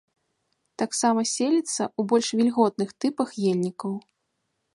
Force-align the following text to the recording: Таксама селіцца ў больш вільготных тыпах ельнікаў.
Таксама 0.81 1.25
селіцца 1.33 1.83
ў 1.89 2.01
больш 2.13 2.27
вільготных 2.41 2.89
тыпах 3.07 3.29
ельнікаў. 3.53 3.93